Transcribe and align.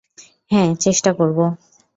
হ্যাঁ, 0.51 0.69
চেষ্টা 0.75 1.11
করব। 1.13 1.37